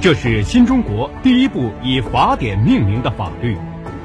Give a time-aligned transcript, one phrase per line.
[0.00, 3.56] 这是新中国第一部以法典命名的法律，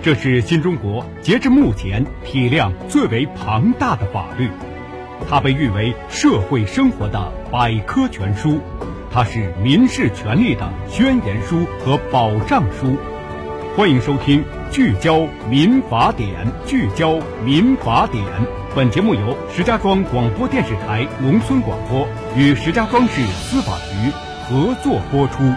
[0.01, 4.49] 这是新中国截至目前体量最为庞大的法律，
[5.29, 8.59] 它被誉为社会生活的百科全书，
[9.11, 12.97] 它是民事权利的宣言书和保障书。
[13.77, 18.25] 欢迎收听《聚焦民法典》，聚焦民法典。
[18.75, 24.11] 本节目由石家庄广播电视台农村广播与石家庄市司法局
[24.47, 25.53] 合作播出。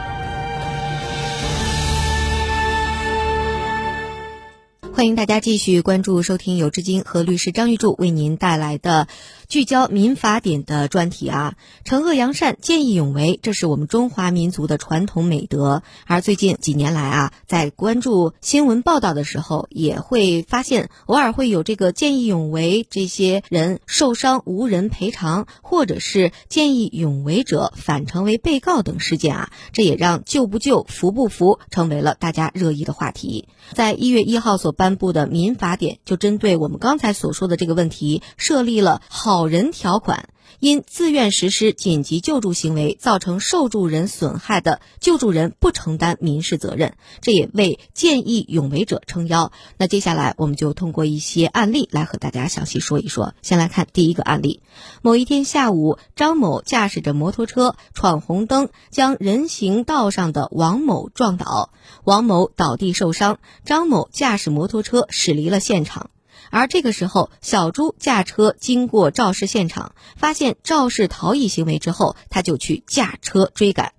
[4.97, 9.09] 欢迎大家继续关注收听由志金和律师张玉柱为您带来的
[9.47, 15.83] 聚焦民法典的专题啊，惩恶扬善、见义勇为，这是我们中华民族的传统美德。
[16.07, 33.47] 而最近几年来啊，在关注新闻报道的时候，也会发现偶尔会有这个见义勇为这些人受伤无人赔偿，或者是见义勇为者反成为被告等事件啊，这也让救不救、扶不扶成为了大家热议的话题。
[33.75, 40.29] 在一月一号所颁布的民法典就针对我们刚才所说的这个问题设立了好人条款。
[40.67, 49.53] 因自愿实施紧急救助行为造成受助人损害的，救助人不承担民事责任，这也为见义勇为者撑腰。
[49.79, 53.33] 那接下来我们就通过一些案例来和大家详细说一说。
[53.43, 54.61] 先来看第一个案例：
[55.03, 61.71] 某一天下午，张某驾驶着摩托车闯红灯，将人行道上的王某撞倒，
[62.03, 66.11] 王某倒地受伤，张某驾驶摩托车驶离了现场。
[66.51, 73.93] 而这个时候，小朱驾车经过肇事现场，发现肇事逃逸行为之后，他就去驾车追赶。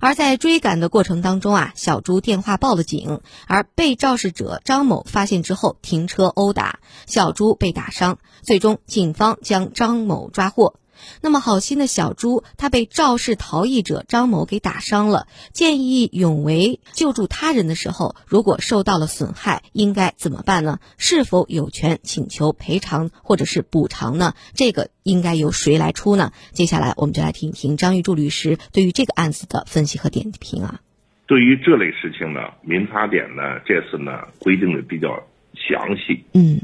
[0.00, 8.18] 而在追赶的过程当中啊，小朱电话报了警，而被肇事者张某发现之后停车殴打小朱，被打伤。
[8.42, 10.74] 最终，警方将张某抓获。
[11.20, 15.26] 那么好心的小朱，他被肇事逃逸者张某给打伤了。
[15.52, 20.78] 见义勇为救助他人的时候，如果受到了损害，应该怎么办呢？
[20.96, 24.34] 是否有权请求赔偿或者是补偿呢？
[24.54, 26.32] 这个应该由谁来出呢？
[26.52, 30.80] 接下来我们就来听一听张玉柱律师对于这个案子的分析和点评啊。
[31.26, 35.22] 对于这类事情呢，民法典呢这次呢规定的比较
[35.54, 36.24] 详细。
[36.32, 36.60] 嗯，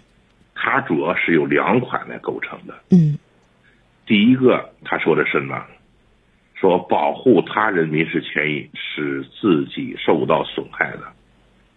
[0.54, 2.74] 它主要是由两款来构成的。
[2.90, 3.18] 嗯。
[4.10, 5.64] 第一个，他说的是什么？
[6.56, 11.12] 说保护他人民事权益，使自己受到损害的，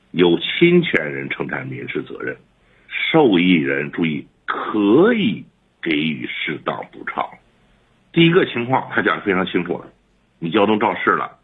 [0.10, 2.36] 由侵权人承担民事责任，
[2.90, 5.46] 受益人注意可以
[5.80, 7.24] 给予适当补偿。
[8.12, 9.86] 第一个情况，他讲的非常清楚了。
[10.40, 11.38] 你交通肇事了，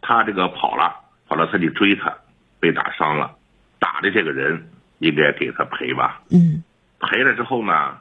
[0.00, 0.96] 他这个跑了，
[1.28, 2.12] 跑了他去追他，
[2.58, 3.36] 被打伤了，
[3.78, 4.66] 打的这个人
[4.98, 6.22] 应该给他赔吧？
[6.32, 6.64] 嗯，
[6.98, 7.98] 赔了之后呢，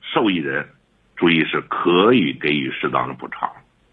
[0.00, 0.66] 受益人。
[1.16, 3.50] 注意是可以给予适当的补偿，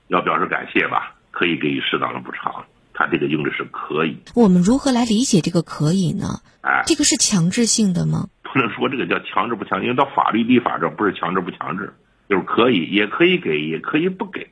[0.08, 2.66] 要表示感谢吧，可以给予适当的补偿。
[2.94, 4.18] 他这个用的是可以。
[4.36, 6.42] 我们如何来理解这个可以呢？
[6.62, 8.28] 哎，这个是强制性的吗？
[8.44, 11.94] 不能说这个叫强制不强，因为到法律立法这不是强制不强制，
[12.28, 14.52] 就是可以，也可以给，也可以不给。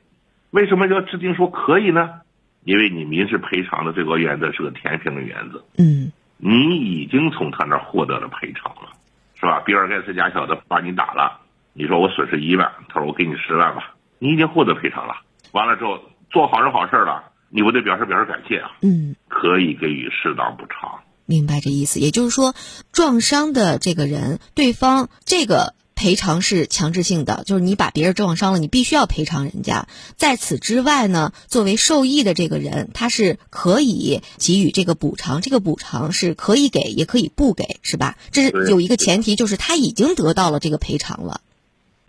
[0.50, 2.22] 为什么要制定说可以呢？
[2.64, 5.64] 因为你民事赔偿的最高原则是个填平的原则。
[5.78, 8.90] 嗯，你已经从他那儿获得了赔偿了，
[9.34, 9.60] 是吧？
[9.66, 11.40] 比尔盖茨家小子把你打了。
[11.80, 15.14] 你说我损失一万，他说我给你十万吧，你已经获得赔偿了。
[15.52, 15.98] 完了之后
[16.30, 18.70] 做好人好事了，你不得表示表示感谢啊？
[18.82, 21.00] 嗯，可以给予适当补偿。
[21.24, 22.54] 明白这意思，也就是说，
[22.92, 29.88] 撞伤的这个人，对方这个赔偿是强制性的，就是你把别人撞伤了，你必须要赔偿人家。
[30.16, 38.18] 在此之外呢，作为受益的这个人，他是可以给予这个补偿，这个补偿是可以给，也可以不给，是吧？
[38.32, 41.40] 这是有一个前提，就是他已经得到了这个赔偿了。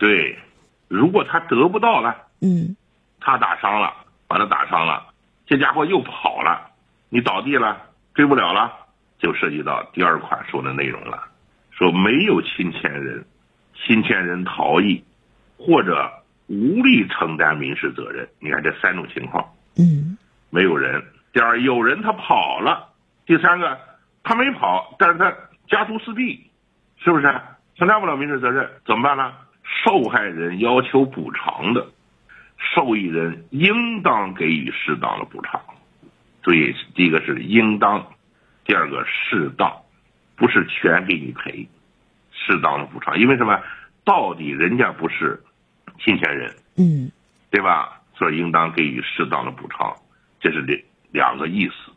[0.02, 0.36] 对，
[0.88, 2.76] 如果他得不到了，嗯，
[3.20, 3.94] 他打伤了，
[4.26, 5.06] 把他打伤了，
[5.46, 6.72] 这家伙又跑了，
[7.08, 7.80] 你倒地了，
[8.12, 8.72] 追不了了，
[9.20, 11.22] 就涉及到第二款说的内容了，
[11.70, 13.24] 说没有侵权人，
[13.76, 15.04] 侵权人逃逸，
[15.56, 16.10] 或者
[16.48, 18.28] 无力承担民事责任。
[18.40, 20.18] 你看这三种情况，嗯，
[20.50, 21.00] 没有人，
[21.32, 22.88] 第二有人他跑了，
[23.24, 23.78] 第三个
[24.24, 25.32] 他没跑，但是他
[25.68, 26.50] 家徒四壁，
[26.96, 27.40] 是不是
[27.76, 28.68] 承担不了民事责任？
[28.84, 29.32] 怎么办呢？
[29.84, 31.86] 受害人要求补偿的，
[32.58, 35.60] 受益人应当给予适当的补偿。
[36.42, 38.06] 注意，第一个是应当，
[38.64, 39.72] 第二个适当，
[40.36, 41.68] 不是全给你赔，
[42.32, 43.18] 适当的补偿。
[43.18, 43.60] 因为什么？
[44.04, 45.40] 到底人家不是
[46.00, 47.08] 侵权人，嗯，
[47.50, 48.00] 对吧？
[48.16, 49.94] 所以应当给予适当的补偿，
[50.40, 50.80] 这是两
[51.12, 51.92] 两个意思。